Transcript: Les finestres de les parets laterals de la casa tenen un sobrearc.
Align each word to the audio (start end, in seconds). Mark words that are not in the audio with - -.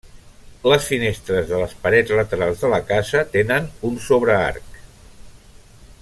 Les 0.71 0.85
finestres 0.91 1.45
de 1.51 1.59
les 1.63 1.75
parets 1.83 2.13
laterals 2.21 2.63
de 2.65 2.71
la 2.73 2.81
casa 2.87 3.23
tenen 3.35 3.69
un 3.91 4.01
sobrearc. 4.07 4.81